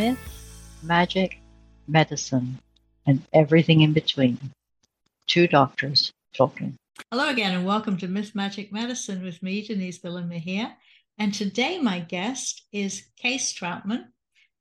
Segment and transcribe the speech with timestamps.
[0.00, 1.42] myth, magic,
[1.86, 2.58] medicine,
[3.04, 4.38] and everything in between.
[5.26, 6.74] Two doctors talking.
[7.12, 10.74] Hello again, and welcome to Myth Magic Medicine with me, Denise Billen here.
[11.18, 14.06] And today, my guest is Case Troutman,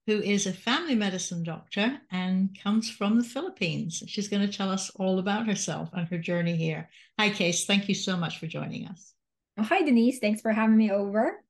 [0.08, 4.04] who is a family medicine doctor and comes from the Philippines.
[4.08, 6.90] She's going to tell us all about herself and her journey here.
[7.18, 7.64] Hi, Case.
[7.66, 9.14] Thank you so much for joining us.
[9.58, 10.20] Oh, hi, Denise.
[10.20, 11.42] Thanks for having me over.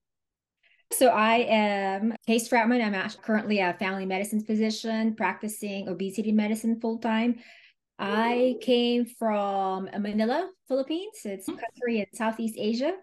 [0.92, 2.84] So I am Case Troutman.
[2.84, 7.40] I'm currently a family medicine physician practicing obesity medicine full time.
[8.00, 11.20] I came from Manila, Philippines.
[11.26, 12.94] It's a country in Southeast Asia.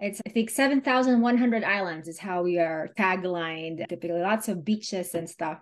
[0.00, 3.88] It's I think seven thousand one hundred islands is how we are taglined.
[3.88, 5.58] Typically, lots of beaches and stuff.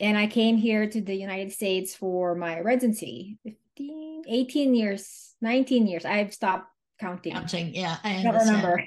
[0.00, 3.38] And I came here to the United States for my residency.
[3.44, 6.04] 15, 18 years, 19 years.
[6.04, 6.68] I've stopped
[7.00, 7.32] counting.
[7.32, 7.98] Counting, yeah.
[8.02, 8.84] I don't remember.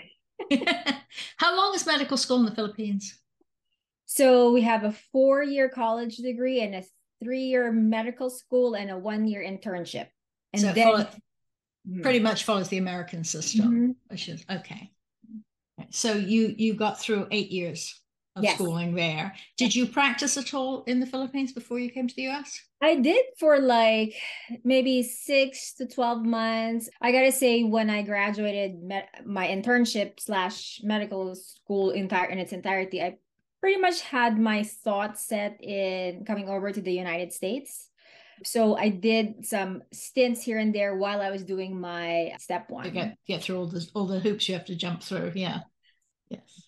[1.37, 3.19] How long medical school in the Philippines?
[4.05, 6.83] So we have a four year college degree and a
[7.23, 10.07] three year medical school and a one year internship.
[10.53, 12.01] And so then follow, mm-hmm.
[12.01, 13.95] pretty much follows the American system.
[14.11, 14.57] Mm-hmm.
[14.57, 14.91] Okay.
[15.89, 17.99] So you you got through eight years
[18.37, 18.55] of yes.
[18.55, 19.33] schooling there.
[19.57, 22.61] Did you practice at all in the Philippines before you came to the US?
[22.81, 24.15] I did for like
[24.63, 26.89] maybe six to 12 months.
[27.01, 28.79] I got to say, when I graduated
[29.25, 33.17] my internship slash medical school entire in its entirety, I
[33.59, 37.89] pretty much had my thoughts set in coming over to the United States.
[38.43, 42.83] So I did some stints here and there while I was doing my step one.
[42.83, 45.31] To get, get through all the all the hoops you have to jump through.
[45.33, 45.61] Yeah.
[46.29, 46.66] Yes.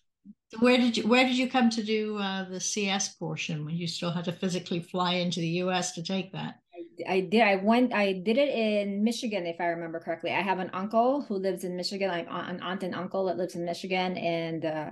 [0.58, 3.86] Where did you where did you come to do uh, the CS portion when you
[3.86, 5.94] still had to physically fly into the U.S.
[5.94, 6.56] to take that?
[6.74, 7.42] I, I did.
[7.42, 7.94] I went.
[7.94, 10.32] I did it in Michigan, if I remember correctly.
[10.32, 12.10] I have an uncle who lives in Michigan.
[12.10, 14.90] I'm an aunt and uncle that lives in Michigan, and uh,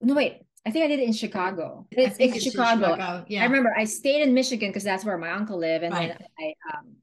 [0.00, 0.38] no, wait.
[0.64, 1.86] I think I did it in Chicago.
[1.92, 2.92] It's, it's, it's Chicago.
[2.92, 3.24] Chicago.
[3.28, 3.42] Yeah.
[3.42, 6.08] I remember I stayed in Michigan because that's where my uncle lived, and right.
[6.18, 6.96] then I um,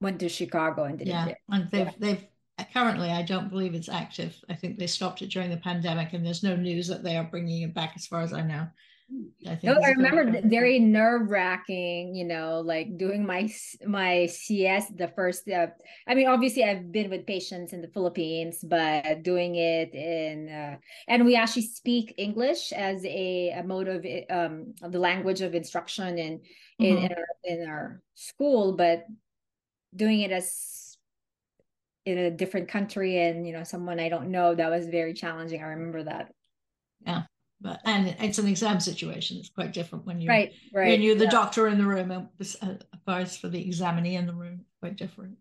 [0.00, 1.28] went to Chicago and did yeah.
[1.28, 1.38] it.
[1.48, 1.92] And they've yeah.
[1.98, 2.24] they've
[2.72, 6.24] currently i don't believe it's active i think they stopped it during the pandemic and
[6.24, 8.66] there's no news that they are bringing it back as far as i know
[9.46, 13.52] I, no, I remember very nerve wracking, you know, like doing my
[13.86, 15.48] my CS the first.
[15.48, 15.66] Uh,
[16.08, 20.76] I mean, obviously, I've been with patients in the Philippines, but doing it in uh,
[21.06, 25.54] and we actually speak English as a, a mode of um of the language of
[25.54, 26.40] instruction in
[26.80, 26.84] mm-hmm.
[26.84, 29.04] in in our, in our school, but
[29.94, 30.83] doing it as
[32.06, 35.62] in a different country and you know someone i don't know that was very challenging.
[35.62, 36.32] I remember that.
[37.06, 37.22] Yeah
[37.64, 39.38] but and it's an exam situation.
[39.38, 40.88] It's quite different when you right right.
[40.88, 41.30] when you're the yeah.
[41.30, 42.28] doctor in the room and
[43.08, 44.66] as for the examinee in the room.
[44.80, 45.38] Quite different.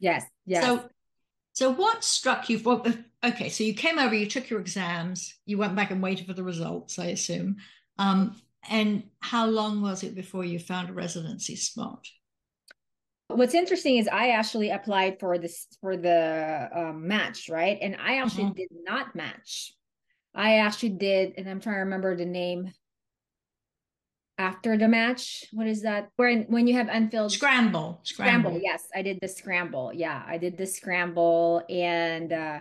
[0.00, 0.64] Yes yes.
[0.64, 0.88] So
[1.52, 2.82] so what struck you for
[3.22, 6.32] okay so you came over you took your exams you went back and waited for
[6.32, 7.56] the results i assume.
[7.98, 8.36] Um,
[8.68, 12.04] and how long was it before you found a residency spot
[13.36, 17.78] what's interesting is I actually applied for this for the um, match, right?
[17.80, 18.54] And I actually mm-hmm.
[18.54, 19.72] did not match.
[20.34, 22.72] I actually did, and I'm trying to remember the name
[24.38, 25.46] after the match.
[25.52, 26.10] What is that?
[26.16, 28.00] When when you have unfilled scramble.
[28.02, 28.50] Scramble.
[28.50, 28.60] scramble.
[28.62, 29.92] Yes, I did the scramble.
[29.94, 32.60] Yeah, I did the scramble, and uh,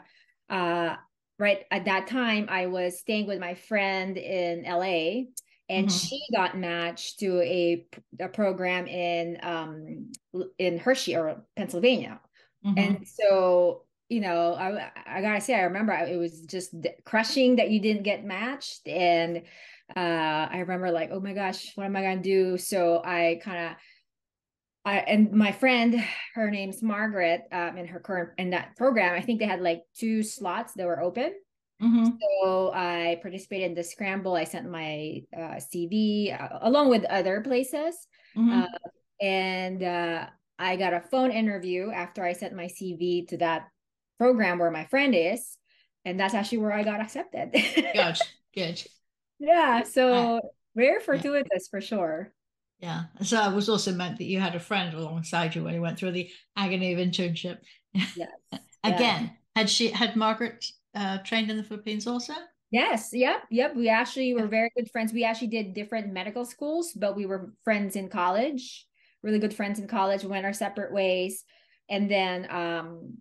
[0.49, 0.95] uh,
[1.37, 5.31] right at that time I was staying with my friend in LA
[5.67, 5.97] and mm-hmm.
[5.97, 7.85] she got matched to a,
[8.19, 10.11] a program in um
[10.59, 12.19] in Hershey or Pennsylvania.
[12.65, 12.77] Mm-hmm.
[12.77, 17.69] And so, you know, I I gotta say, I remember it was just crushing that
[17.69, 19.43] you didn't get matched, and
[19.95, 19.99] uh,
[20.51, 22.57] I remember like, oh my gosh, what am I gonna do?
[22.57, 23.77] So I kind of.
[24.87, 25.99] I, and my friend,
[26.35, 29.81] her name's Margaret, um, in her current in that program, I think they had like
[29.97, 31.33] two slots that were open.
[31.81, 32.05] Mm-hmm.
[32.19, 34.35] So I participated in the scramble.
[34.35, 37.95] I sent my uh, CV uh, along with other places.
[38.37, 38.61] Mm-hmm.
[38.61, 38.67] Uh,
[39.21, 40.27] and uh,
[40.57, 43.67] I got a phone interview after I sent my CV to that
[44.17, 45.57] program where my friend is.
[46.05, 47.51] And that's actually where I got accepted.
[47.51, 48.19] Good,
[48.55, 48.83] good.
[49.39, 49.83] Yeah.
[49.83, 50.39] So
[50.75, 51.69] very fortuitous yeah.
[51.71, 52.33] for sure.
[52.79, 53.05] Yeah.
[53.23, 55.97] So it was also meant that you had a friend alongside you when you went
[55.97, 57.57] through the agony of internship.
[57.93, 58.29] Yes.
[58.83, 59.29] Again, yeah.
[59.55, 60.63] had she had Margaret
[60.95, 62.33] uh, trained in the Philippines also?
[62.71, 63.09] Yes.
[63.13, 63.43] Yep.
[63.51, 63.75] Yep.
[63.75, 65.13] We actually were very good friends.
[65.13, 68.85] We actually did different medical schools, but we were friends in college,
[69.21, 70.23] really good friends in college.
[70.23, 71.43] We went our separate ways.
[71.89, 73.17] And then, um,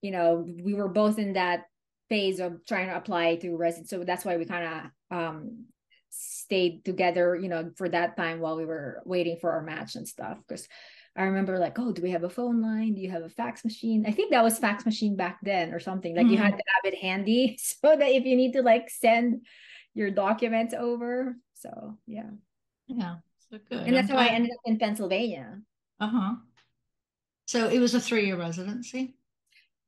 [0.00, 1.64] you know, we were both in that
[2.08, 3.88] phase of trying to apply to resident.
[3.88, 5.64] So that's why we kind of um,
[6.10, 10.06] stayed together, you know, for that time while we were waiting for our match and
[10.06, 10.38] stuff.
[10.46, 10.68] Because
[11.16, 12.94] I remember like, oh, do we have a phone line?
[12.94, 14.04] Do you have a fax machine?
[14.06, 16.14] I think that was fax machine back then or something.
[16.14, 16.32] Like mm-hmm.
[16.32, 16.58] you had mm-hmm.
[16.58, 19.46] to have it handy so that if you need to like send
[19.94, 21.36] your documents over.
[21.54, 22.30] So yeah.
[22.86, 23.16] Yeah.
[23.50, 23.86] So good.
[23.86, 24.32] And that's I'm how glad.
[24.32, 25.60] I ended up in Pennsylvania.
[26.00, 26.34] Uh-huh.
[27.46, 29.14] So it was a three-year residency?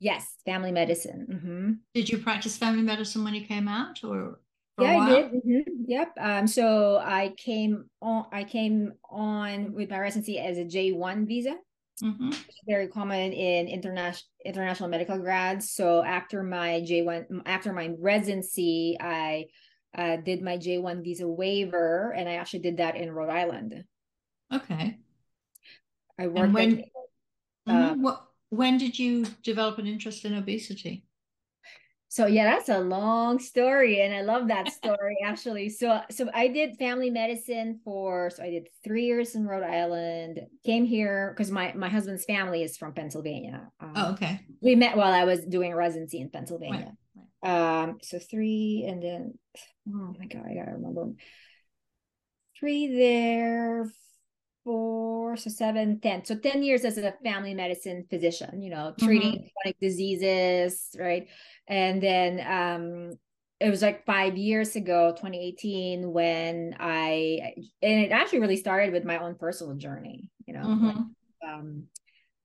[0.00, 1.26] Yes, family medicine.
[1.30, 1.72] Mm-hmm.
[1.92, 4.38] Did you practice family medicine when you came out or
[4.84, 5.32] yeah, I did.
[5.32, 5.60] Mm-hmm.
[5.86, 6.12] Yep.
[6.20, 8.26] Um, so I came on.
[8.32, 11.56] I came on with my residency as a J one visa.
[12.02, 12.30] Mm-hmm.
[12.68, 15.70] Very common in international international medical grads.
[15.70, 19.46] So after my J one, after my residency, I
[19.96, 23.84] uh, did my J one visa waiver, and I actually did that in Rhode Island.
[24.54, 24.98] Okay.
[26.18, 26.38] I worked.
[26.38, 26.84] And when, at,
[27.66, 28.02] uh, mm-hmm.
[28.02, 31.04] what, when did you develop an interest in obesity?
[32.08, 35.68] So yeah that's a long story and i love that story actually.
[35.68, 40.40] So so i did family medicine for so i did three years in rhode island
[40.64, 43.68] came here because my my husband's family is from pennsylvania.
[43.80, 44.40] Um, oh okay.
[44.60, 46.92] we met while i was doing residency in pennsylvania.
[47.14, 47.82] Right, right.
[47.82, 49.34] um so three and then
[49.88, 51.12] oh my god i gotta remember.
[52.58, 53.88] Three there
[54.68, 56.26] four, so seven, ten.
[56.26, 59.46] So 10 years as a family medicine physician, you know, treating mm-hmm.
[59.62, 61.26] chronic diseases, right?
[61.66, 63.18] And then um
[63.60, 69.06] it was like five years ago, 2018, when I and it actually really started with
[69.06, 70.86] my own personal journey, you know, mm-hmm.
[70.86, 71.84] like, um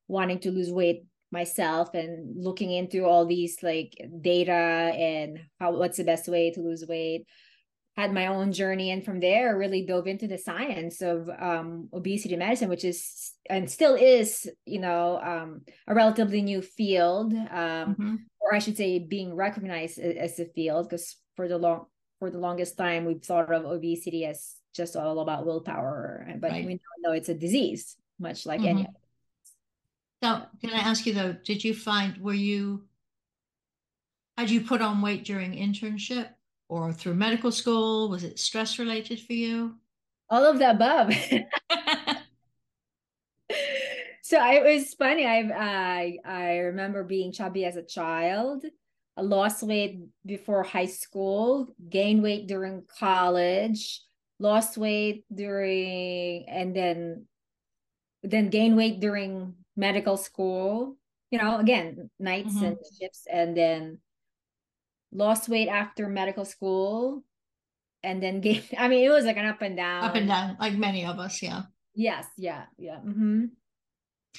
[0.07, 5.97] wanting to lose weight myself and looking into all these like data and how what's
[5.97, 7.25] the best way to lose weight
[7.95, 12.35] had my own journey and from there really dove into the science of um, obesity
[12.35, 18.15] medicine which is and still is you know um, a relatively new field um, mm-hmm.
[18.39, 21.85] or i should say being recognized as a field because for the long
[22.19, 26.65] for the longest time we've thought of obesity as just all about willpower but right.
[26.65, 28.79] we know it's a disease much like mm-hmm.
[28.79, 28.87] any
[30.23, 32.85] so can i ask you though did you find were you
[34.37, 36.29] had you put on weight during internship
[36.69, 38.09] or through medical school?
[38.09, 39.75] Was it stress related for you?
[40.29, 41.13] All of the above.
[44.21, 45.25] so it was funny.
[45.25, 48.65] I I I remember being chubby as a child.
[49.15, 54.01] I lost weight before high school, gained weight during college,
[54.39, 57.27] lost weight during, and then
[58.23, 60.97] then gain weight during medical school.
[61.29, 62.65] You know, again, nights mm-hmm.
[62.65, 63.99] and shifts, and then
[65.13, 67.23] lost weight after medical school
[68.03, 70.03] and then gained i mean it was like an up and down.
[70.03, 71.63] Up and down like many of us yeah.
[71.95, 73.45] Yes yeah yeah mm-hmm.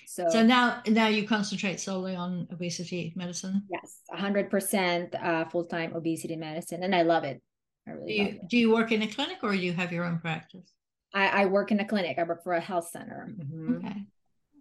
[0.07, 3.63] so so now now you concentrate solely on obesity medicine?
[3.71, 7.41] Yes 100% uh, full-time obesity medicine and i love it.
[7.87, 10.05] I really do you, do you work in a clinic or do you have your
[10.05, 10.73] own practice?
[11.13, 12.19] I, I work in a clinic.
[12.19, 13.29] I work for a health center.
[13.31, 13.77] Mm-hmm.
[13.77, 13.87] okay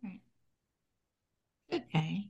[0.04, 0.10] All
[1.72, 1.82] right.
[1.82, 2.28] okay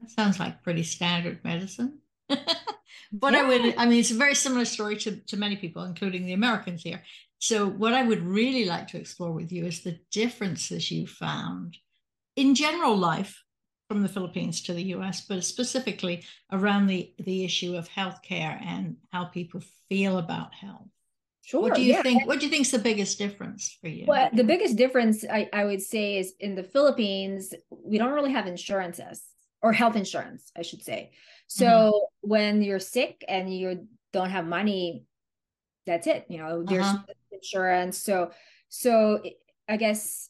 [0.00, 1.98] that sounds like pretty standard medicine
[3.18, 3.40] what yeah.
[3.40, 6.32] I would, I mean, it's a very similar story to, to many people, including the
[6.32, 7.02] Americans here.
[7.38, 11.76] So, what I would really like to explore with you is the differences you found
[12.36, 13.42] in general life
[13.88, 18.96] from the Philippines to the US, but specifically around the, the issue of healthcare and
[19.12, 20.88] how people feel about health.
[21.42, 21.60] Sure.
[21.60, 22.02] What do you yeah.
[22.02, 22.26] think?
[22.26, 24.04] What do you think is the biggest difference for you?
[24.06, 28.32] Well, the biggest difference I, I would say is in the Philippines, we don't really
[28.32, 29.22] have insurances
[29.62, 31.12] or health insurance, I should say.
[31.46, 32.28] So mm-hmm.
[32.28, 35.04] when you're sick and you don't have money,
[35.86, 36.26] that's it.
[36.28, 37.12] You know, there's uh-huh.
[37.30, 37.98] insurance.
[37.98, 38.30] So
[38.68, 39.22] so
[39.68, 40.28] I guess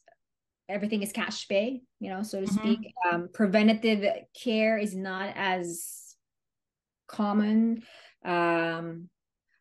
[0.69, 2.59] everything is cash pay, you know, so to mm-hmm.
[2.59, 2.95] speak.
[3.11, 6.15] Um, preventative care is not as
[7.07, 7.83] common.
[8.25, 9.09] Um,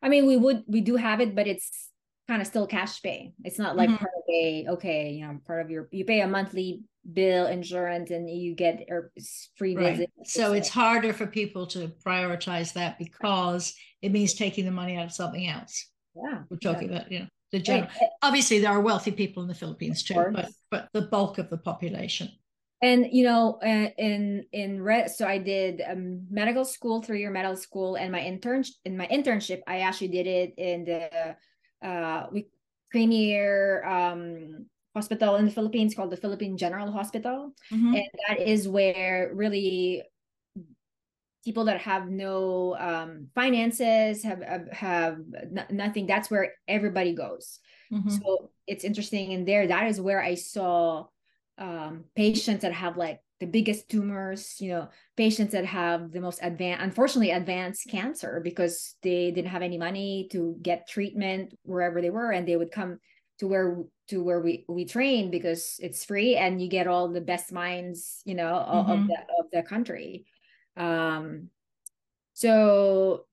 [0.01, 1.89] I mean, we would we do have it, but it's
[2.27, 3.33] kind of still cash pay.
[3.43, 3.97] It's not like mm-hmm.
[3.97, 6.83] part of a okay, you know, part of your you pay a monthly
[7.13, 9.01] bill insurance and you get a
[9.55, 9.95] free right.
[9.95, 10.11] visit.
[10.25, 15.05] So it's harder for people to prioritize that because it means taking the money out
[15.05, 15.89] of something else.
[16.15, 16.43] Yeah.
[16.49, 16.97] We're talking yeah.
[16.97, 17.89] about, you know, the general.
[18.21, 21.57] Obviously, there are wealthy people in the Philippines too, but but the bulk of the
[21.57, 22.29] population.
[22.81, 27.29] And you know, uh, in in red, so I did um, medical school, three year
[27.29, 31.35] medical school, and my intern in my internship, I actually did it in the
[31.87, 32.47] uh we
[32.91, 37.53] premier um hospital in the Philippines called the Philippine General Hospital.
[37.71, 37.95] Mm-hmm.
[37.95, 40.03] And that is where really
[41.43, 45.17] people that have no um, finances have have,
[45.69, 47.59] nothing that's where everybody goes
[47.91, 48.09] mm-hmm.
[48.09, 51.05] so it's interesting in there that is where i saw
[51.57, 56.39] um, patients that have like the biggest tumors you know patients that have the most
[56.41, 62.11] advanced unfortunately advanced cancer because they didn't have any money to get treatment wherever they
[62.11, 62.99] were and they would come
[63.41, 67.19] to where to where we we train because it's free and you get all the
[67.19, 68.91] best minds you know mm-hmm.
[68.91, 70.25] of the of the country
[70.77, 71.49] um
[72.33, 73.25] so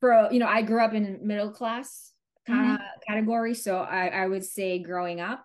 [0.00, 2.12] for you know i grew up in middle class
[2.46, 3.12] kind of mm-hmm.
[3.12, 3.54] category.
[3.54, 5.44] So I, I would say growing up,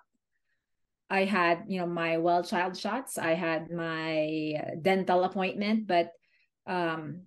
[1.09, 3.17] I had, you know, my well child shots.
[3.17, 6.11] I had my dental appointment, but
[6.65, 7.21] um,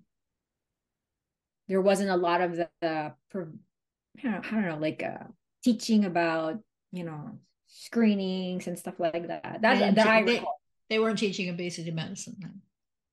[1.68, 5.24] there wasn't a lot of the, the I, don't know, I don't know, like uh,
[5.62, 6.58] teaching about,
[6.92, 9.58] you know, screenings and stuff like that.
[9.62, 10.42] That, that I they,
[10.88, 12.60] they weren't teaching obesity medicine then.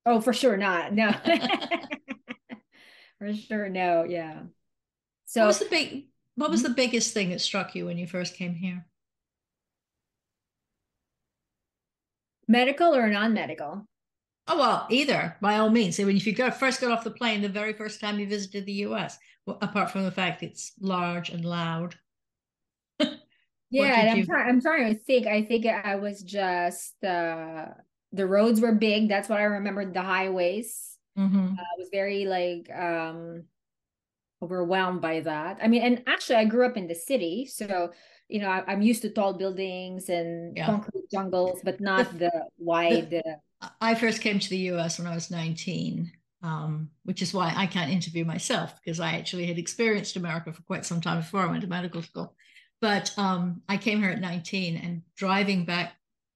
[0.05, 0.93] Oh, for sure not.
[0.93, 1.11] No.
[3.19, 4.03] for sure, no.
[4.03, 4.41] Yeah.
[5.25, 6.67] So what was the big what was hmm?
[6.67, 8.85] the biggest thing that struck you when you first came here?
[12.47, 13.85] Medical or non-medical?
[14.47, 15.99] Oh well, either by all means.
[15.99, 18.27] I mean, if you go first got off the plane the very first time you
[18.27, 21.95] visited the U.S., well, apart from the fact it's large and loud.
[23.69, 25.27] Yeah, and I'm, try- I'm trying to think.
[25.27, 27.67] I think I was just uh,
[28.11, 29.09] the roads were big.
[29.09, 29.93] That's what I remembered.
[29.93, 30.97] The highways.
[31.17, 31.53] Mm-hmm.
[31.53, 33.45] Uh, was very like um
[34.41, 35.57] overwhelmed by that.
[35.61, 37.91] I mean, and actually, I grew up in the city, so
[38.29, 40.65] you know, I, am used to tall buildings and yeah.
[40.65, 43.09] concrete jungles, but not the, the wide.
[43.09, 43.23] The,
[43.79, 46.11] I first came to the US when I was 19,
[46.43, 50.61] um, which is why I can't interview myself because I actually had experienced America for
[50.63, 52.35] quite some time before I went to medical school.
[52.79, 55.93] But um, I came here at 19 and driving back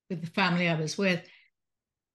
[0.10, 1.21] with the family I was with,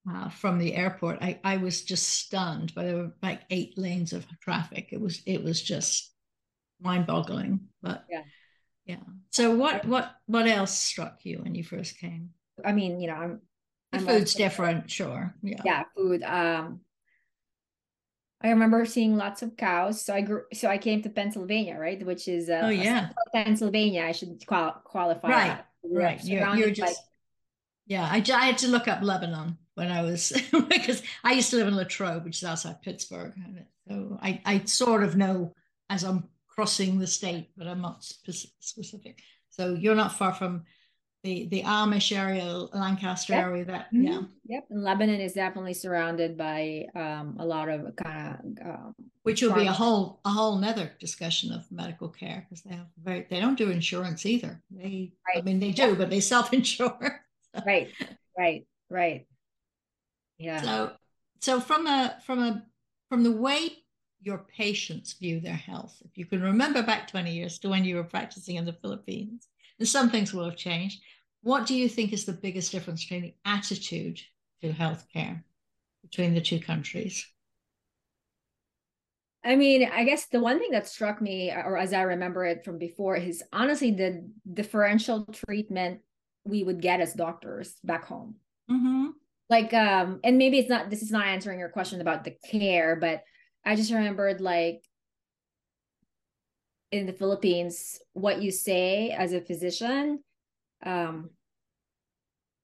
[0.09, 4.13] uh, from the airport, I, I was just stunned by there were like eight lanes
[4.13, 4.91] of traffic.
[4.93, 6.13] It was it was just
[6.81, 7.61] mind boggling.
[7.83, 8.23] But yeah,
[8.85, 9.03] yeah.
[9.33, 12.31] So what what what else struck you when you first came?
[12.65, 13.41] I mean, you know, I'm,
[13.93, 15.35] the I'm food's also, different, sure.
[15.43, 16.23] Yeah, yeah, food.
[16.23, 16.81] Um,
[18.47, 20.01] I remember seeing lots of cows.
[20.05, 20.45] So I grew.
[20.53, 22.05] So I came to Pennsylvania, right?
[22.05, 24.05] Which is uh, oh yeah, Pennsylvania.
[24.05, 25.29] I should qual- qualify.
[25.29, 26.25] Right, right.
[26.25, 27.01] You're, you're just.
[27.87, 30.33] yeah, I, I had to look up Lebanon when I was
[30.69, 33.35] because I used to live in Latrobe, which is outside Pittsburgh.
[33.89, 35.55] So I, I sort of know
[35.89, 39.21] as I'm crossing the state, but I'm not specific.
[39.51, 40.65] So you're not far from
[41.27, 43.45] the the Amish area, Lancaster yep.
[43.45, 43.65] area.
[43.65, 44.07] That mm-hmm.
[44.07, 44.65] yeah, yep.
[44.71, 49.53] And Lebanon is definitely surrounded by um, a lot of kind of um, which will
[49.53, 53.41] be a whole a whole nother discussion of medical care because they have very they
[53.41, 54.63] don't do insurance either.
[54.71, 55.39] They right.
[55.39, 57.21] I mean they do, but they self insure.
[57.67, 57.89] right,
[58.39, 59.27] right, right.
[60.39, 60.63] Yeah.
[60.63, 60.93] So
[61.41, 62.63] so from a from a
[63.09, 63.71] from the way
[64.23, 67.97] your patients view their health, if you can remember back 20 years to when you
[67.97, 71.01] were practicing in the Philippines, and some things will have changed.
[71.43, 74.21] What do you think is the biggest difference between the attitude
[74.63, 75.43] to healthcare
[76.03, 77.27] between the two countries?
[79.45, 82.65] I mean, I guess the one thing that struck me, or as I remember it
[82.65, 86.01] from before, is honestly the differential treatment
[86.45, 88.37] we would get as doctors back home.
[88.69, 89.11] Mm-hmm
[89.49, 92.97] like um and maybe it's not this is not answering your question about the care
[92.97, 93.23] but
[93.65, 94.83] i just remembered like
[96.93, 100.23] in the philippines what you say as a physician
[100.87, 101.31] um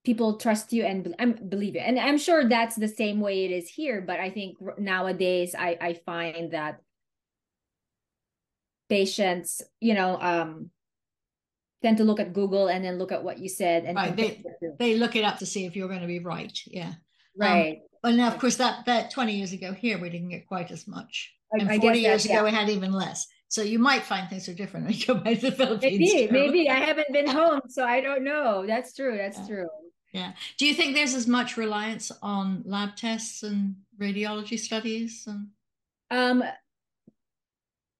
[0.03, 3.51] people trust you and I'm, believe it and i'm sure that's the same way it
[3.51, 6.81] is here but i think nowadays i i find that
[8.89, 10.71] patients you know um
[11.83, 14.15] tend to look at Google and then look at what you said and right.
[14.15, 14.43] they,
[14.79, 16.57] they look it up to see if you're going to be right.
[16.65, 16.87] Yeah.
[16.87, 16.95] Um,
[17.35, 17.75] right.
[17.75, 20.71] Um, but now, of course, that that 20 years ago here, we didn't get quite
[20.71, 21.31] as much.
[21.51, 22.43] And I 40 years ago, yeah.
[22.43, 23.27] we had even less.
[23.53, 25.99] So you might find things are different when you go back to the Philippines.
[25.99, 26.33] Maybe, too.
[26.33, 28.65] maybe I haven't been home, so I don't know.
[28.65, 29.15] That's true.
[29.15, 29.45] That's yeah.
[29.45, 29.69] true.
[30.11, 30.31] Yeah.
[30.57, 35.27] Do you think there's as much reliance on lab tests and radiology studies?
[35.27, 35.49] And...
[36.09, 36.43] Um,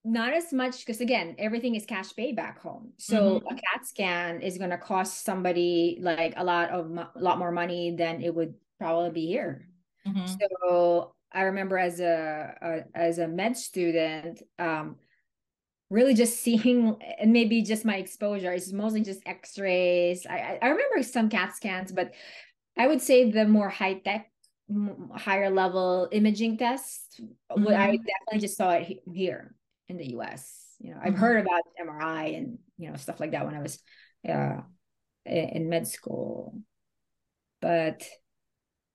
[0.03, 3.47] not as much because again everything is cash pay back home so mm-hmm.
[3.47, 7.53] a cat scan is going to cost somebody like a lot of a lot more
[7.53, 9.65] money than it would probably be here
[10.05, 10.25] mm-hmm.
[10.25, 14.97] so i remember as a, a, as a med student um
[15.93, 21.03] really just seeing and maybe just my exposure is mostly just x-rays I, I remember
[21.03, 22.13] some cat scans but
[22.77, 24.31] i would say the more high tech
[25.15, 27.67] higher level imaging tests mm-hmm.
[27.67, 29.53] i definitely just saw it here
[29.89, 30.75] in the US.
[30.79, 31.21] You know, I've mm-hmm.
[31.21, 33.79] heard about MRI and you know stuff like that when I was
[34.27, 34.57] uh,
[35.25, 36.57] in med school,
[37.61, 38.03] but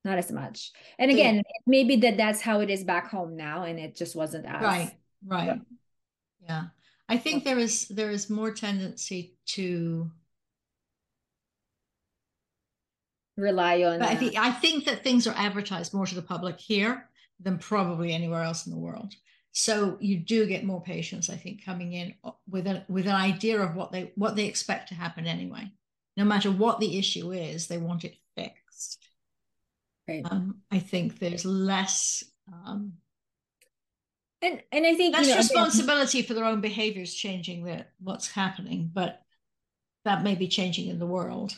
[0.05, 0.73] not as much.
[0.99, 1.43] And again, yeah.
[1.67, 4.93] maybe that that's how it is back home now, and it just wasn't as right,
[5.25, 5.61] right.
[6.43, 6.64] Yeah.
[7.09, 10.11] I think there is there is more tendency to
[13.37, 14.03] rely on.
[14.03, 17.09] I think I think that things are advertised more to the public here
[17.41, 19.15] than probably anywhere else in the world.
[19.53, 23.15] So you do get more patients, I think, coming in uh, with a with an
[23.15, 25.73] idea of what they what they expect to happen anyway.
[26.17, 29.09] No matter what the issue is, they want it fixed.
[30.07, 30.27] Right.
[30.31, 32.95] Um, I think there's less um,
[34.42, 38.30] and and I think that's you know, responsibility for their own behaviors changing the what's
[38.30, 39.21] happening, but
[40.04, 41.54] that may be changing in the world.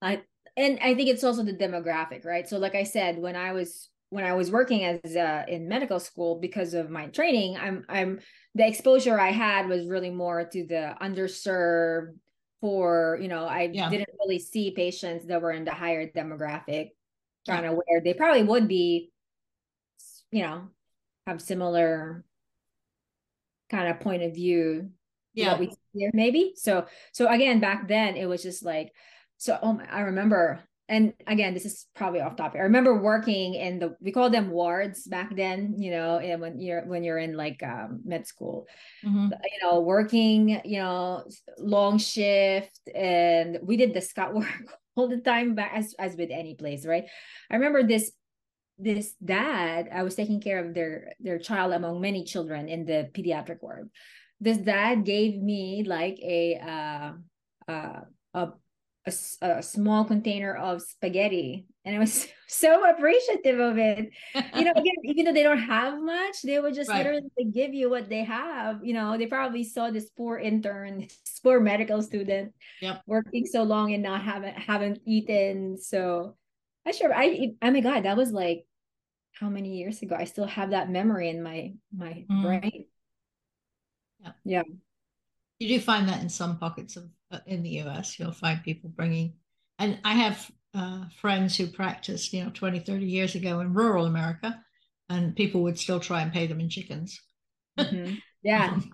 [0.00, 0.22] I
[0.56, 2.48] and I think it's also the demographic, right?
[2.48, 5.98] So, like I said, when I was when I was working as uh, in medical
[5.98, 8.20] school because of my training, I'm I'm
[8.54, 12.14] the exposure I had was really more to the underserved.
[12.60, 13.90] For you know, I yeah.
[13.90, 16.92] didn't really see patients that were in the higher demographic,
[17.46, 17.78] kind of yeah.
[17.84, 19.12] where they probably would be,
[20.30, 20.68] you know,
[21.26, 22.24] have similar
[23.70, 24.90] kind of point of view.
[25.32, 25.72] Yeah, we
[26.12, 26.52] maybe.
[26.56, 28.92] So so again, back then it was just like
[29.36, 33.54] so oh my, I remember and again this is probably off topic i remember working
[33.54, 37.18] in the we call them wards back then you know and when you're when you're
[37.18, 38.66] in like um, med school
[39.04, 39.28] mm-hmm.
[39.32, 41.24] you know working you know
[41.58, 46.30] long shift and we did the scut work all the time back as as with
[46.30, 47.06] any place right
[47.50, 48.12] i remember this
[48.78, 53.08] this dad i was taking care of their their child among many children in the
[53.12, 53.90] pediatric ward.
[54.40, 57.12] This dad gave me like a uh
[57.70, 58.00] uh
[58.34, 58.52] a
[59.06, 59.12] a,
[59.42, 61.66] a, small container of spaghetti.
[61.84, 64.10] And i was so appreciative of it.
[64.34, 66.98] You know again even though they don't have much they would just right.
[67.04, 68.84] literally give you what they have.
[68.84, 73.02] You know they probably saw this poor intern this poor medical student yep.
[73.06, 75.78] working so long and not haven't haven't eaten.
[75.78, 76.36] So
[76.86, 78.66] i sure i oh my god that was like
[79.32, 82.42] how many years ago i still have that memory in my my mm.
[82.42, 82.86] brain
[84.20, 84.62] yeah yeah
[85.58, 88.90] you do find that in some pockets of uh, in the US, you'll find people
[88.90, 89.34] bringing,
[89.78, 94.06] and I have uh, friends who practiced, you know, 20, 30 years ago in rural
[94.06, 94.62] America,
[95.08, 97.20] and people would still try and pay them in chickens.
[97.78, 98.14] Mm-hmm.
[98.46, 98.72] Yeah.
[98.72, 98.90] um,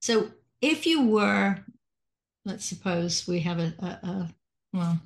[0.00, 1.58] so if you were,
[2.44, 4.34] let's suppose we have a, a, a
[4.72, 5.00] well,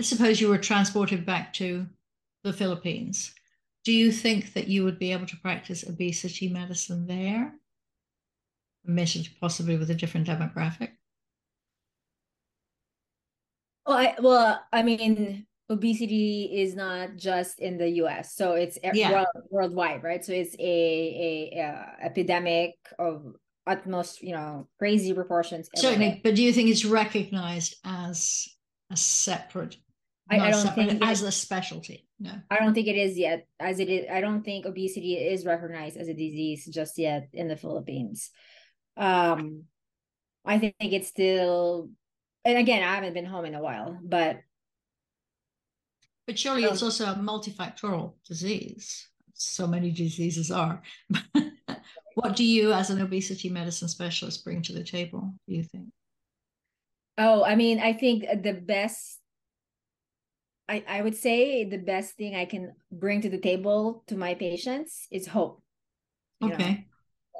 [0.00, 1.86] let's suppose you were transported back to
[2.42, 3.34] the Philippines.
[3.84, 7.52] Do you think that you would be able to practice obesity medicine there?
[8.82, 10.92] message possibly with a different demographic?
[13.86, 19.12] Well, I, well, I mean, obesity is not just in the U.S., so it's yeah.
[19.12, 20.24] world, worldwide, right?
[20.24, 23.34] So it's a, a, a uh, epidemic of
[23.66, 25.68] utmost, you know, crazy proportions.
[25.76, 28.48] Certainly, but do you think it's recognized as
[28.90, 29.76] a separate?
[30.30, 32.06] I, I don't think as a specialty.
[32.20, 33.46] No, I don't think it is yet.
[33.58, 37.48] As it is, I don't think obesity is recognized as a disease just yet in
[37.48, 38.30] the Philippines
[38.96, 39.64] um
[40.44, 41.90] i think it's still
[42.44, 44.40] and again i haven't been home in a while but
[46.26, 50.82] but surely um, it's also a multifactorial disease so many diseases are
[52.14, 55.86] what do you as an obesity medicine specialist bring to the table do you think
[57.16, 59.19] oh i mean i think the best
[60.70, 64.34] I, I would say the best thing I can bring to the table to my
[64.34, 65.60] patients is hope.
[66.42, 66.86] Okay.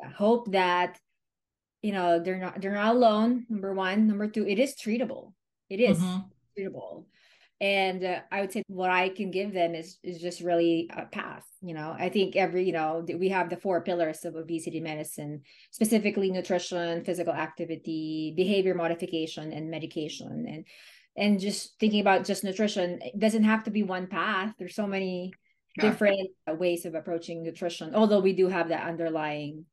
[0.03, 0.11] Know?
[0.17, 0.99] Hope that
[1.83, 5.33] you know they're not they're not alone number one number two it is treatable
[5.69, 6.19] it is mm-hmm.
[6.59, 7.05] treatable
[7.61, 11.07] and uh, i would say what i can give them is is just really a
[11.07, 14.81] path you know i think every you know we have the four pillars of obesity
[14.81, 15.41] medicine
[15.71, 20.65] specifically nutrition physical activity behavior modification and medication and
[21.17, 24.87] and just thinking about just nutrition it doesn't have to be one path there's so
[24.87, 25.33] many
[25.77, 25.91] yeah.
[25.91, 29.65] different ways of approaching nutrition although we do have that underlying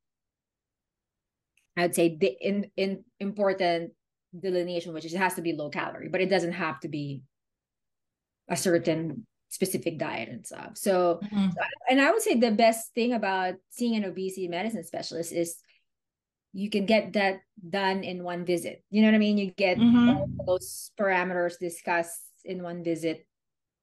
[1.77, 3.91] I'd say the in, in important
[4.37, 7.21] delineation, which is it has to be low calorie, but it doesn't have to be
[8.49, 10.71] a certain specific diet and stuff.
[10.75, 11.49] So, mm-hmm.
[11.51, 15.57] so, and I would say the best thing about seeing an obesity medicine specialist is
[16.57, 18.83] you can get that done in one visit.
[18.89, 19.37] You know what I mean?
[19.37, 20.09] You get mm-hmm.
[20.09, 23.27] all those parameters discussed in one visit,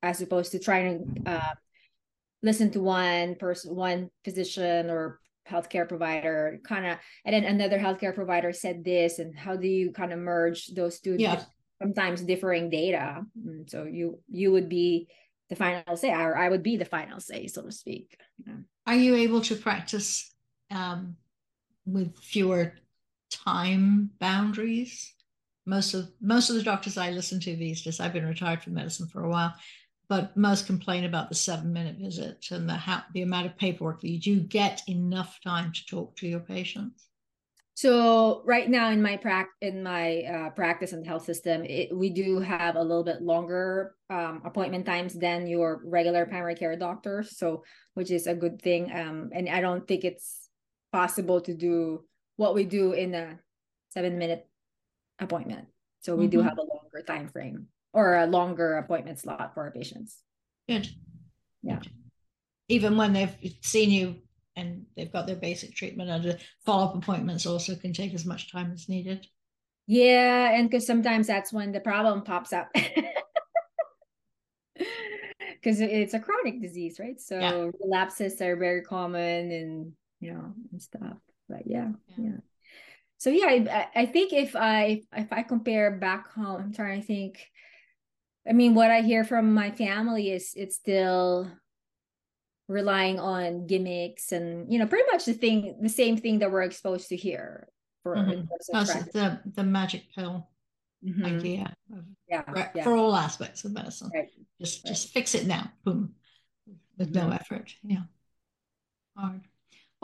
[0.02, 1.54] as opposed to trying to uh,
[2.42, 8.14] listen to one person, one physician or healthcare provider kind of and then another healthcare
[8.14, 11.42] provider said this and how do you kind of merge those two yeah.
[11.82, 15.06] sometimes differing data and mm, so you you would be
[15.50, 18.16] the final say or i would be the final say so to speak
[18.86, 20.34] are you able to practice
[20.70, 21.14] um,
[21.86, 22.74] with fewer
[23.30, 25.12] time boundaries.
[25.66, 28.74] Most of most of the doctors i listen to these days i've been retired from
[28.74, 29.54] medicine for a while
[30.08, 34.00] but most complain about the seven minute visit and the, ha- the amount of paperwork
[34.00, 37.08] that you do get enough time to talk to your patients.
[37.76, 42.10] So right now in my prac in my uh, practice the health system it, we
[42.10, 47.24] do have a little bit longer um, appointment times than your regular primary care doctor
[47.24, 50.43] so which is a good thing um, and i don't think it's
[50.94, 52.04] possible to do
[52.36, 53.38] what we do in a
[53.90, 54.46] seven minute
[55.18, 55.66] appointment
[56.04, 56.38] so we mm-hmm.
[56.38, 60.18] do have a longer time frame or a longer appointment slot for our patients.
[60.68, 60.88] Good.
[61.62, 61.80] Yeah.
[62.68, 64.16] even when they've seen you
[64.54, 68.52] and they've got their basic treatment and the follow-up appointments also can take as much
[68.52, 69.26] time as needed.
[69.86, 72.70] Yeah, and because sometimes that's when the problem pops up.
[75.62, 77.18] Because it's a chronic disease, right?
[77.18, 77.70] So yeah.
[77.82, 79.92] relapses are very common and
[80.24, 81.18] you know and stuff.
[81.48, 82.24] But yeah, yeah.
[82.24, 82.40] yeah.
[83.18, 87.06] So yeah, I, I think if I if I compare back home, I'm trying to
[87.06, 87.46] think.
[88.48, 91.50] I mean, what I hear from my family is it's still
[92.68, 96.62] relying on gimmicks and you know pretty much the thing the same thing that we're
[96.62, 97.68] exposed to here
[98.02, 98.42] for mm-hmm.
[99.12, 100.48] the the magic pill
[101.04, 101.24] mm-hmm.
[101.26, 104.30] idea of, yeah, for, yeah, for all aspects of medicine right.
[104.58, 104.88] just right.
[104.94, 106.14] just fix it now boom
[106.96, 107.28] with mm-hmm.
[107.28, 108.04] no effort yeah
[109.14, 109.42] hard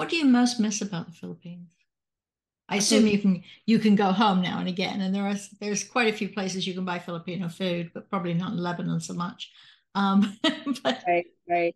[0.01, 1.77] what do you most miss about the philippines
[2.71, 5.83] I assume you can you can go home now and again, and there are there's
[5.83, 9.13] quite a few places you can buy Filipino food, but probably not in Lebanon so
[9.13, 9.51] much.
[9.97, 10.39] Um,
[10.85, 11.75] but, right, right.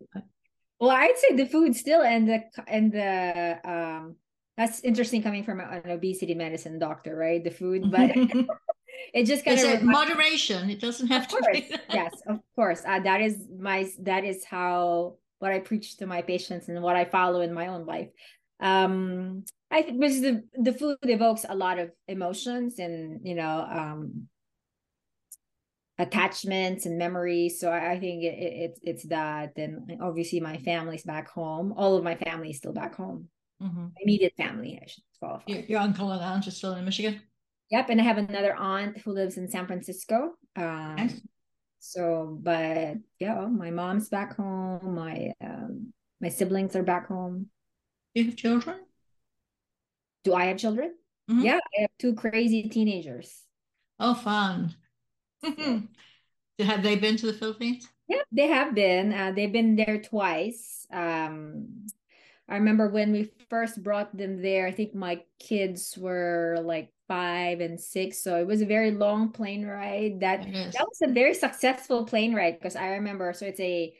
[0.78, 4.16] Well, I'd say the food still and the and the um
[4.56, 7.42] that's interesting coming from an obesity medicine doctor, right?
[7.42, 8.12] The food, but
[9.14, 10.70] it just kind of moderation.
[10.70, 11.74] It doesn't have to be.
[11.92, 12.82] yes, of course.
[12.86, 16.96] Uh, that is my that is how what I preach to my patients and what
[16.96, 18.08] I follow in my own life.
[18.60, 23.66] Um, I think because the the food evokes a lot of emotions and you know
[23.80, 24.28] um
[25.98, 27.60] attachments and memories.
[27.60, 29.52] So I, I think it, it, it's it's that.
[29.56, 31.74] And obviously my family's back home.
[31.76, 33.28] All of my family is still back home.
[33.62, 33.86] Mm-hmm.
[34.00, 35.44] Immediate family, I should qualify.
[35.46, 37.20] Your, your, uncle and aunt are still in Michigan.
[37.70, 40.32] Yep, and I have another aunt who lives in San Francisco.
[40.56, 41.20] Um, nice.
[41.84, 44.94] So, but yeah, my mom's back home.
[44.94, 47.50] My um, my siblings are back home.
[48.14, 48.80] Do you have children?
[50.24, 50.94] Do I have children?
[51.30, 51.42] Mm-hmm.
[51.42, 53.42] Yeah, I have two crazy teenagers.
[54.00, 54.74] Oh, fun!
[56.58, 57.86] have they been to the Philippines?
[58.08, 59.12] Yeah, they have been.
[59.12, 60.86] Uh, they've been there twice.
[60.90, 61.86] Um,
[62.48, 67.60] I remember when we first brought them there, I think my kids were like five
[67.60, 68.22] and six.
[68.22, 70.20] So it was a very long plane ride.
[70.20, 73.94] That that was a very successful plane ride because I remember so it's a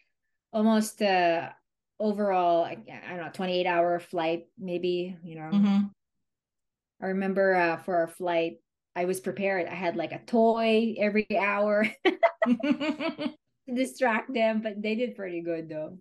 [0.52, 1.50] almost uh
[1.98, 5.80] overall I don't know 28 hour flight maybe you know mm-hmm.
[7.02, 8.58] I remember uh, for our flight
[8.96, 9.66] I was prepared.
[9.66, 11.86] I had like a toy every hour
[12.46, 13.34] to
[13.74, 15.98] distract them, but they did pretty good though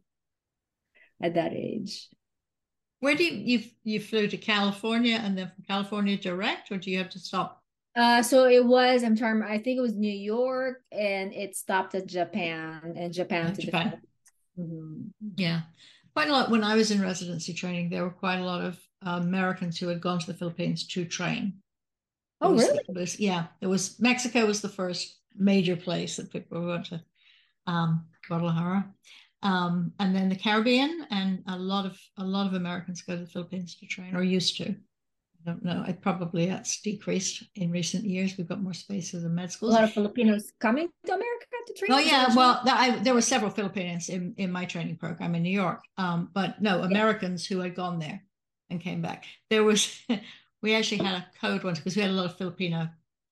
[1.21, 2.07] at that age.
[3.03, 6.89] Where do you, you you flew to California and then from California direct, or do
[6.89, 7.61] you have to stop?
[7.97, 9.03] Uh, so it was.
[9.03, 9.43] I'm trying.
[9.43, 14.01] I think it was New York, and it stopped at Japan, and Japan to Japan.
[14.57, 15.09] Mm-hmm.
[15.35, 15.63] Yeah,
[16.15, 16.49] quite a lot.
[16.49, 19.89] When I was in residency training, there were quite a lot of uh, Americans who
[19.89, 21.55] had gone to the Philippines to train.
[22.39, 22.85] Oh, was, really?
[22.87, 26.83] It was, yeah, it was Mexico was the first major place that people were going
[26.83, 27.03] to
[27.67, 28.87] um, Guadalajara,
[29.43, 33.21] um, and then the Caribbean, and a lot of a lot of Americans go to
[33.21, 34.69] the Philippines to train or used to.
[34.69, 35.83] I don't know.
[35.85, 38.37] It probably that's decreased in recent years.
[38.37, 39.73] We've got more spaces in med schools.
[39.73, 41.91] A lot of Filipinos coming to America to train.
[41.91, 45.49] Oh yeah, well, I, there were several Filipinos in, in my training program in New
[45.49, 45.81] York.
[45.97, 48.23] Um, but no, Americans who had gone there
[48.69, 49.25] and came back.
[49.49, 50.01] There was
[50.61, 52.87] we actually had a code once because we had a lot of Filipino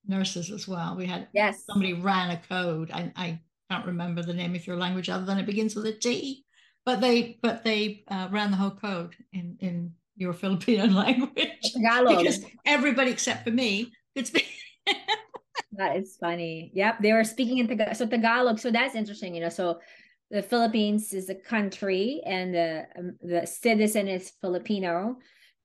[0.06, 0.94] nurses as well.
[0.94, 2.90] We had yes somebody ran a code.
[2.92, 5.92] I, I can't remember the name of your language other than it begins with a
[5.92, 6.44] T,
[6.84, 12.18] but they but they uh, ran the whole code in in your Filipino language Tagalog.
[12.18, 14.48] because everybody except for me could speak.
[15.72, 16.70] that is funny.
[16.74, 17.96] Yep, they were speaking in Tagalog.
[17.96, 18.58] So Tagalog.
[18.58, 19.34] So that's interesting.
[19.34, 19.80] You know, so
[20.30, 25.16] the Philippines is a country, and the um, the citizen is Filipino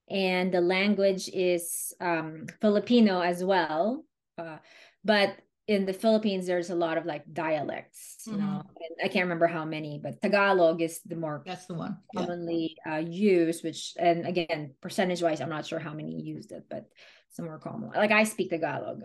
[0.09, 4.05] and the language is um, Filipino as well.
[4.37, 4.57] Uh,
[5.03, 5.35] but
[5.67, 8.41] in the Philippines, there's a lot of like dialects, you mm-hmm.
[8.41, 8.63] know,
[9.03, 12.95] I can't remember how many, but Tagalog is the more that's the one commonly yeah.
[12.95, 16.87] uh, used, which, and again, percentage wise, I'm not sure how many used it, but
[17.31, 17.91] some more common.
[17.93, 19.01] Like I speak Tagalog.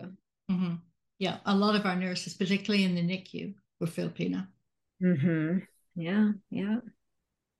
[0.49, 0.75] Mm-hmm.
[1.19, 4.47] Yeah, a lot of our nurses, particularly in the NICU, were Filipino.
[5.03, 5.59] Mm-hmm.
[5.95, 6.77] Yeah, yeah.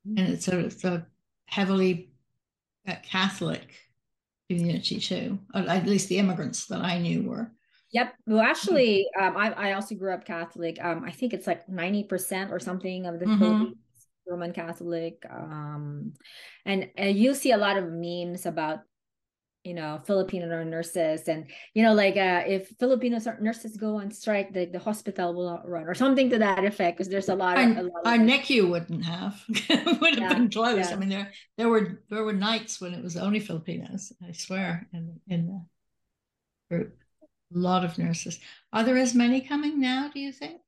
[0.05, 1.05] And it's a, it's a
[1.45, 2.13] heavily
[3.03, 3.67] Catholic
[4.49, 5.39] community too.
[5.53, 7.51] At least the immigrants that I knew were.
[7.93, 8.13] Yep.
[8.25, 10.83] Well, actually, um, I, I also grew up Catholic.
[10.83, 13.71] Um, I think it's like 90% or something of the mm-hmm.
[14.27, 15.23] Roman Catholic.
[15.29, 16.13] Um,
[16.65, 18.79] and, and you'll see a lot of memes about
[19.63, 24.51] you know filipino nurses and you know like uh if filipino nurses go on strike
[24.51, 27.57] the, the hospital will not run or something to that effect because there's a lot
[27.57, 30.93] of, a lot our NICU wouldn't have would have yeah, been closed yeah.
[30.93, 34.85] i mean there there were there were nights when it was only filipinos i swear
[34.91, 35.65] in in the
[36.69, 36.97] group
[37.53, 38.39] a lot of nurses
[38.71, 40.59] are there as many coming now do you think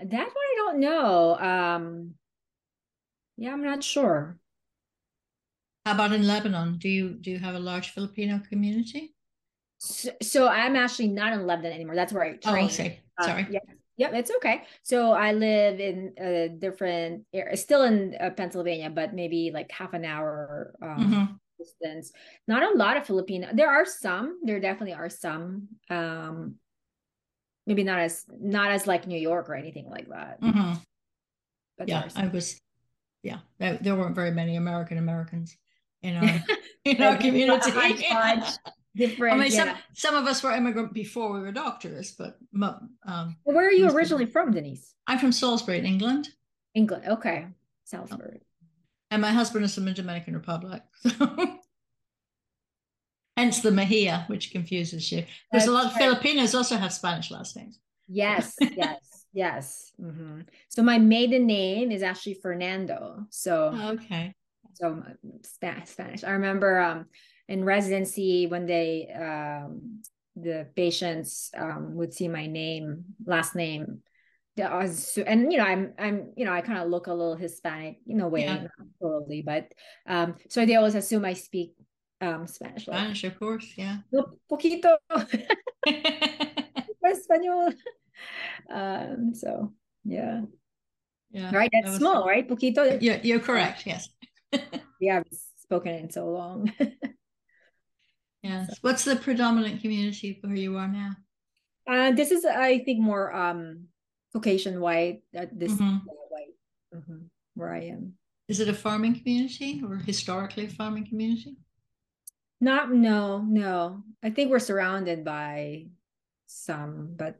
[0.00, 2.14] that one i don't know um
[3.36, 4.38] Yeah, I'm not sure.
[5.84, 6.78] How about in Lebanon?
[6.78, 9.14] Do you do you have a large Filipino community?
[9.78, 11.94] So, so I'm actually not in Lebanon anymore.
[11.94, 12.64] That's where I train.
[12.64, 13.00] Oh, okay.
[13.20, 13.42] Sorry.
[13.42, 13.60] Uh, yeah,
[13.98, 14.64] Yep, it's okay.
[14.82, 19.94] So I live in a different area, still in uh, Pennsylvania, but maybe like half
[19.94, 21.24] an hour um, mm-hmm.
[22.46, 23.48] Not a lot of Filipino.
[23.52, 24.38] There are some.
[24.42, 25.68] There definitely are some.
[25.90, 26.56] Um,
[27.66, 30.40] maybe not as not as like New York or anything like that.
[30.40, 30.74] Mm-hmm.
[31.78, 32.60] But yeah, I was.
[33.22, 35.56] Yeah, there, there weren't very many American Americans
[36.02, 36.44] in our
[36.84, 37.70] in our community
[38.96, 39.34] different.
[39.34, 39.64] I mean, yeah.
[39.64, 42.38] some some of us were immigrant before we were doctors, but
[43.04, 44.94] um, where are you originally from, Denise?
[45.06, 46.28] I'm from Salisbury, in England.
[46.74, 47.46] England, okay,
[47.84, 48.40] Salisbury.
[49.10, 50.82] And my husband is from the Dominican Republic.
[53.36, 53.42] So.
[53.42, 55.22] Hence the Mejia, which confuses you.
[55.52, 56.04] There's a lot of right.
[56.04, 57.78] Filipinos also have Spanish last names.
[58.08, 59.92] Yes, yes, yes.
[60.00, 60.40] Mm-hmm.
[60.70, 63.26] So my maiden name is actually Fernando.
[63.28, 64.32] So okay.
[64.72, 65.02] So
[65.42, 66.24] Spanish.
[66.24, 67.06] I remember um,
[67.46, 70.02] in residency when they um,
[70.34, 74.02] the patients um, would see my name last name
[74.56, 77.98] was, and you know i'm i'm you know i kind of look a little hispanic
[78.06, 78.66] in a way yeah.
[79.00, 79.72] totally but
[80.08, 81.74] um so they always assume i speak
[82.20, 83.98] um spanish spanish like, of course yeah
[84.50, 84.96] poquito
[87.06, 87.72] español
[88.70, 89.72] um so
[90.04, 90.40] yeah
[91.30, 94.08] yeah right that's that small right poquito yeah you're correct yes
[95.00, 96.72] yeah i've spoken in so long
[98.46, 98.68] Yes.
[98.68, 98.74] So.
[98.82, 101.12] What's the predominant community where you are now?
[101.88, 103.86] Uh, this is, I think, more um,
[104.36, 105.22] Caucasian white.
[105.34, 105.96] Uh, this mm-hmm.
[106.28, 106.54] white
[106.94, 107.22] mm-hmm,
[107.54, 108.12] where I am.
[108.48, 111.56] Is it a farming community or historically a farming community?
[112.60, 114.02] Not, no, no.
[114.22, 115.86] I think we're surrounded by
[116.46, 117.36] some, but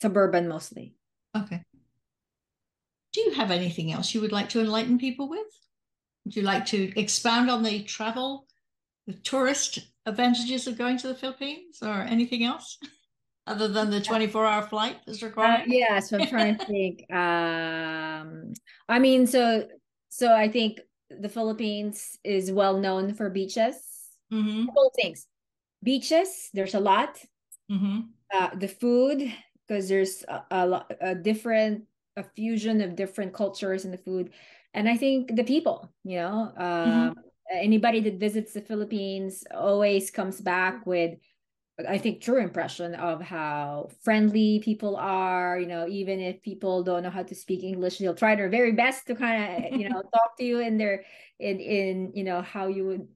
[0.00, 0.96] suburban mostly.
[1.36, 1.62] Okay.
[3.12, 5.46] Do you have anything else you would like to enlighten people with?
[6.24, 8.48] Would you like to expound on the travel,
[9.06, 12.78] the tourist advantages of going to the Philippines or anything else
[13.46, 15.62] other than the 24 hour flight is required?
[15.62, 17.04] Uh, yeah, so I'm trying to think.
[17.12, 18.52] Um,
[18.88, 19.68] I mean, so
[20.08, 23.76] so I think the Philippines is well known for beaches.
[24.32, 24.66] Mm-hmm.
[24.66, 25.26] Couple things,
[25.82, 26.50] beaches.
[26.54, 27.18] There's a lot.
[27.70, 28.00] Mm-hmm.
[28.32, 29.32] Uh, the food
[29.66, 31.84] because there's a, a, a different
[32.16, 34.30] a fusion of different cultures in the food,
[34.74, 35.92] and I think the people.
[36.04, 37.20] You know, um, mm-hmm
[37.52, 41.18] anybody that visits the Philippines always comes back with
[41.88, 45.58] I think true impression of how friendly people are.
[45.58, 48.72] You know, even if people don't know how to speak English, they'll try their very
[48.72, 51.04] best to kind of you know talk to you in their
[51.38, 53.08] in in you know how you would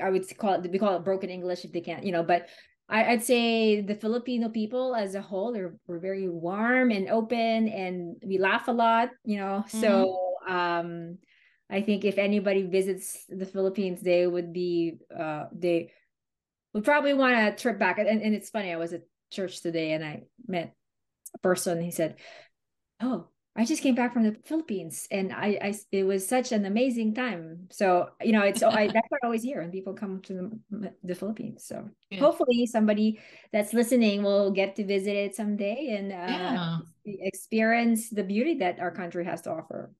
[0.00, 2.22] I would call it we call it broken English if they can't you know.
[2.22, 2.48] But
[2.88, 7.68] I, would say the Filipino people as a whole are we're very warm and open,
[7.68, 9.10] and we laugh a lot.
[9.24, 9.80] You know, mm-hmm.
[9.80, 11.18] so um
[11.68, 15.92] I think if anybody visits the Philippines, they would be uh they
[16.72, 17.98] would probably want to trip back.
[17.98, 20.74] And, and it's funny, I was at church today and I met
[21.34, 21.80] a person.
[21.80, 22.16] He said,
[23.00, 26.64] Oh, I just came back from the Philippines and I, I it was such an
[26.64, 27.66] amazing time.
[27.70, 30.92] So, you know, it's I that's what I always hear when people come to the,
[31.02, 31.64] the Philippines.
[31.66, 32.20] So yeah.
[32.20, 33.20] hopefully somebody
[33.52, 36.78] that's listening will get to visit it someday and uh, yeah.
[37.04, 39.90] experience the beauty that our country has to offer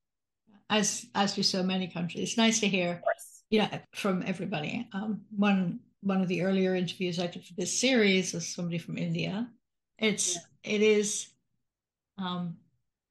[0.71, 2.23] as as with so many countries.
[2.23, 3.03] It's nice to hear,
[3.51, 4.89] you know, from everybody.
[4.93, 8.99] Um, one one of the earlier interviews I did for this series was somebody from
[8.99, 9.49] India.
[9.99, 10.75] It's yeah.
[10.75, 11.29] it is
[12.19, 12.57] um,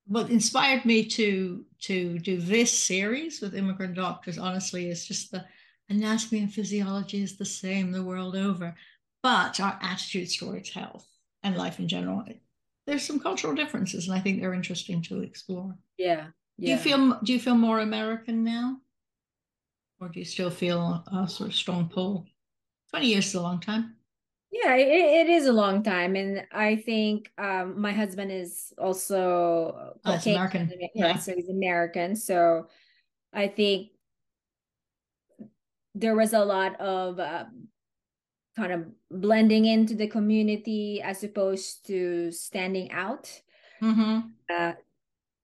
[0.08, 4.38] what inspired me to to do this series with immigrant doctors.
[4.38, 5.45] Honestly, is just the
[5.89, 8.75] anatomy and physiology is the same the world over,
[9.21, 11.08] but our attitudes towards health
[11.43, 12.23] and life in general.
[12.88, 15.75] There's some cultural differences, and I think they're interesting to explore.
[15.97, 16.65] Yeah, yeah.
[16.65, 18.78] Do you feel do you feel more American now?
[20.02, 22.25] Or do you still feel a sort of strong pull?
[22.89, 23.95] 20 years is a long time.
[24.52, 26.15] Yeah, it, it is a long time.
[26.15, 30.34] And I think um, my husband is also oh, okay.
[30.34, 30.71] American.
[30.80, 32.15] Yeah, yeah, so he's American.
[32.15, 32.67] So
[33.32, 33.89] I think
[35.93, 37.45] there was a lot of uh,
[38.56, 43.32] kind of blending into the community as opposed to standing out.
[43.82, 44.19] Mm-hmm.
[44.49, 44.73] Uh,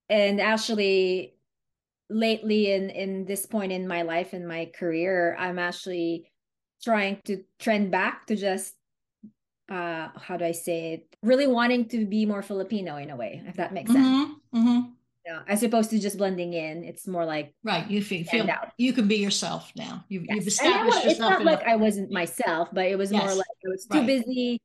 [0.09, 1.35] and actually
[2.09, 6.31] lately in in this point in my life in my career i'm actually
[6.85, 8.75] trying to trend back to just
[9.69, 13.43] uh how do i say it really wanting to be more filipino in a way
[13.47, 14.89] if that makes sense mm-hmm, mm-hmm.
[15.25, 18.93] Yeah, as opposed to just blending in it's more like right you feel, feel you
[18.93, 20.35] can be yourself now you've, yes.
[20.35, 23.23] you've established was, yourself it's not like i wasn't myself but it was yes.
[23.23, 24.05] more like i was too right.
[24.05, 24.61] busy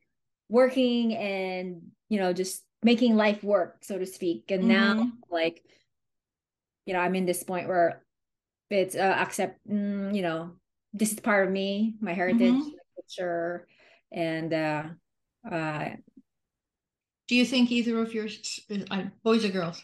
[0.50, 1.80] working and
[2.10, 4.98] you know just making life work so to speak and mm-hmm.
[4.98, 5.62] now like
[6.90, 8.02] you know, I'm in this point where
[8.68, 10.50] it's uh, accept, mm, you know,
[10.92, 12.58] this is part of me, my heritage, mm-hmm.
[12.58, 13.66] my culture,
[14.12, 14.84] and uh,
[15.50, 15.88] uh,
[17.28, 18.26] do you think either of your
[18.90, 19.82] uh, boys or girls?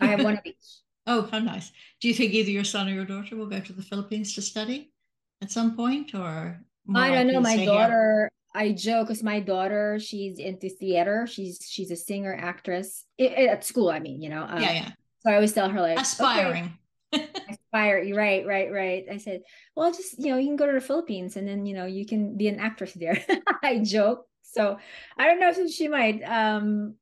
[0.00, 0.56] I have one of each.
[1.06, 1.70] oh, how nice!
[2.00, 4.42] Do you think either your son or your daughter will go to the Philippines to
[4.42, 4.92] study
[5.40, 6.60] at some point, or
[6.94, 7.40] I don't know.
[7.40, 8.62] My daughter, here?
[8.62, 11.26] I joke because my daughter, she's into theater.
[11.26, 13.88] She's she's a singer, actress it, it, at school.
[13.90, 14.44] I mean, you know.
[14.48, 14.88] Um, yeah, yeah.
[15.20, 16.64] So I always tell her like aspiring.
[16.64, 16.72] Okay,
[17.12, 18.14] aspire.
[18.14, 19.04] Right, right, right.
[19.10, 19.42] I said,
[19.76, 22.06] well, just you know, you can go to the Philippines and then you know you
[22.06, 23.24] can be an actress there.
[23.62, 24.26] I joke.
[24.42, 24.78] So
[25.16, 26.22] I don't know if she might.
[26.22, 26.96] Um,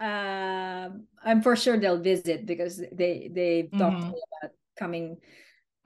[0.00, 0.88] uh,
[1.22, 3.78] I'm for sure they'll visit because they they mm-hmm.
[3.78, 5.16] talked to me about coming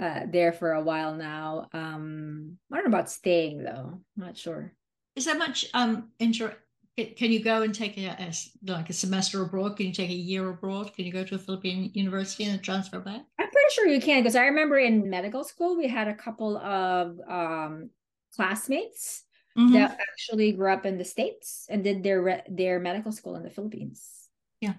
[0.01, 1.69] uh, there for a while now.
[1.73, 4.01] Um, I don't know about staying though.
[4.01, 4.73] I'm not sure.
[5.17, 6.57] Is there much um inter?
[6.97, 8.33] Can you go and take a, a,
[8.71, 9.77] like a semester abroad?
[9.77, 10.95] Can you take a year abroad?
[10.95, 13.23] Can you go to a Philippine university and transfer back?
[13.55, 16.57] I'm pretty sure you can because I remember in medical school we had a couple
[16.57, 17.91] of um,
[18.35, 19.23] classmates
[19.57, 19.75] mm-hmm.
[19.75, 23.51] that actually grew up in the states and did their their medical school in the
[23.51, 24.29] Philippines.
[24.61, 24.75] Yeah,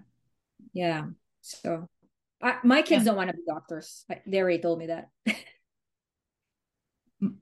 [0.74, 1.06] yeah.
[1.42, 1.88] So
[2.42, 3.12] I, my kids yeah.
[3.12, 4.04] don't want to be doctors.
[4.26, 5.10] They already told me that.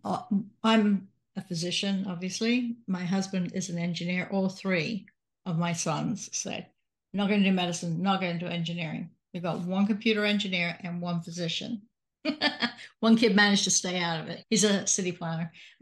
[0.06, 0.22] Uh,
[0.64, 2.78] I'm a physician, obviously.
[2.88, 4.30] My husband is an engineer.
[4.32, 5.08] All three
[5.46, 6.68] of my sons said,
[7.12, 9.10] not going to do medicine, not going to do engineering.
[9.34, 11.82] We've got one computer engineer and one physician.
[13.00, 14.46] one kid managed to stay out of it.
[14.50, 15.52] He's a city planner.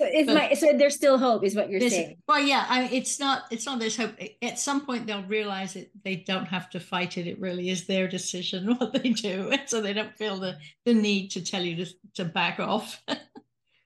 [0.00, 3.44] is my so there's still hope is what you're saying well yeah I, it's not
[3.50, 7.18] it's not there's hope at some point they'll realize that they don't have to fight
[7.18, 10.58] it it really is their decision what they do and so they don't feel the
[10.84, 13.02] the need to tell you to, to back off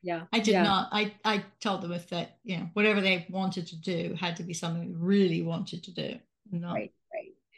[0.02, 0.62] yeah i did yeah.
[0.62, 4.36] not i i told them if that you know whatever they wanted to do had
[4.36, 6.18] to be something they really wanted to do
[6.50, 6.92] not right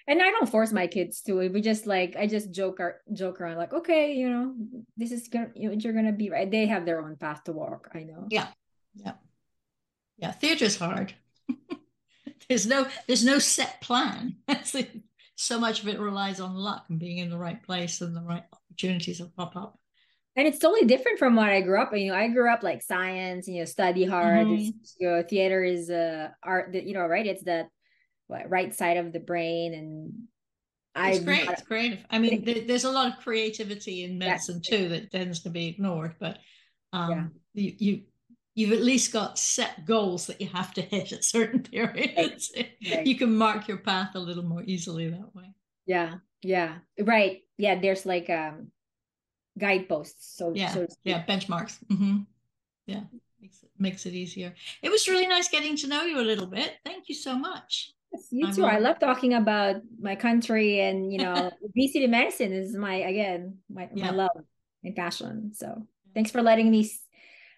[0.07, 1.53] and I don't force my kids to it.
[1.53, 4.55] We just like I just joke or joke around like, okay, you know,
[4.97, 6.51] this is gonna you're gonna be right.
[6.51, 7.89] They have their own path to walk.
[7.95, 8.27] I know.
[8.31, 8.49] Yeah,
[8.95, 9.15] yeah,
[10.19, 10.33] yeah.
[10.33, 11.15] Theater's hard.
[12.49, 14.37] there's no there's no set plan.
[15.37, 18.23] so much of it relies on luck and being in the right place and the
[18.23, 19.79] right opportunities will pop up.
[20.35, 21.95] And it's totally different from what I grew up.
[21.95, 23.47] You know, I grew up like science.
[23.47, 24.47] You know, study hard.
[24.47, 24.71] Mm-hmm.
[24.99, 26.75] You know, theater is uh, art.
[26.75, 27.27] You know, right?
[27.27, 27.67] It's that
[28.47, 30.13] right side of the brain and
[30.95, 31.49] it's I, great.
[31.49, 32.05] It's creative.
[32.11, 34.77] I mean, there, there's a lot of creativity in medicine yeah.
[34.77, 36.17] too that tends to be ignored.
[36.21, 36.39] But
[36.93, 37.63] um, yeah.
[37.63, 38.03] you, you
[38.55, 42.53] you've at least got set goals that you have to hit at certain periods.
[42.55, 42.73] Right.
[42.91, 43.07] Right.
[43.07, 45.55] You can mark your path a little more easily that way.
[45.87, 46.17] Yeah.
[46.43, 46.79] Yeah.
[47.01, 47.43] Right.
[47.57, 47.81] Yeah.
[47.81, 48.73] There's like um
[49.59, 50.37] guideposts.
[50.37, 51.79] So yeah, so yeah, benchmarks.
[51.91, 52.19] Mm-hmm.
[52.87, 53.03] Yeah,
[53.41, 54.55] makes it makes it easier.
[54.83, 56.75] It was really nice getting to know you a little bit.
[56.85, 57.93] Thank you so much.
[58.13, 58.65] Yes, you I'm too.
[58.65, 63.89] I love talking about my country and you know, obesity medicine is my again my
[63.95, 64.07] yeah.
[64.07, 64.45] my love
[64.85, 65.53] and passion.
[65.55, 66.91] So thanks for letting me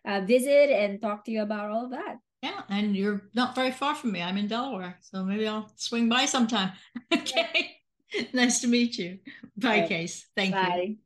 [0.04, 2.18] uh, visit and talk to you about all of that.
[2.42, 4.20] Yeah, and you're not very far from me.
[4.20, 6.72] I'm in Delaware, so maybe I'll swing by sometime.
[7.12, 7.78] okay.
[8.32, 9.18] nice to meet you.
[9.56, 9.88] Bye, right.
[9.88, 10.26] Case.
[10.36, 10.66] Thank Bye.
[10.66, 10.70] you.
[10.72, 10.98] Okay.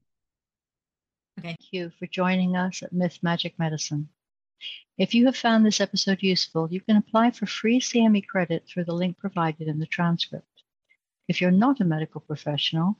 [1.40, 4.08] Thank you for joining us at Myth Magic Medicine.
[4.98, 8.84] If you have found this episode useful, you can apply for free CME credit through
[8.84, 10.64] the link provided in the transcript.
[11.28, 12.98] If you're not a medical professional,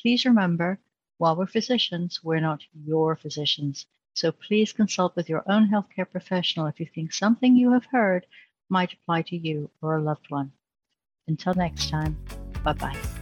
[0.00, 0.78] please remember
[1.18, 3.86] while we're physicians, we're not your physicians.
[4.14, 8.26] So please consult with your own healthcare professional if you think something you have heard
[8.68, 10.52] might apply to you or a loved one.
[11.26, 12.16] Until next time,
[12.62, 13.19] bye bye.